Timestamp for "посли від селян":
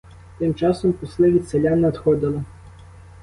0.93-1.79